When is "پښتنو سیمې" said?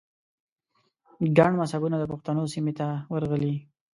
2.11-2.73